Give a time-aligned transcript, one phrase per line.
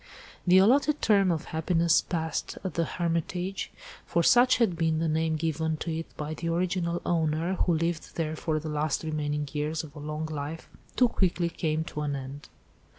[0.47, 3.71] The allotted term of happiness passed at the Hermitage,
[4.03, 8.15] for such had been the name given to it by the original owner, who lived
[8.15, 12.15] there for the last remaining years of a long life, too quickly came to an
[12.15, 12.49] end.